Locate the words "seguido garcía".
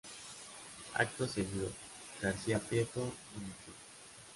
1.27-2.57